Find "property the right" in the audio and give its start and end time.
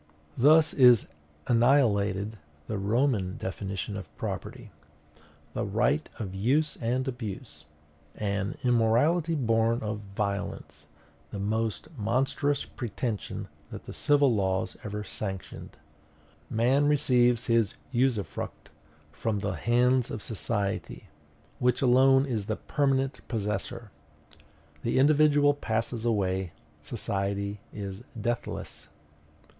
4.17-6.09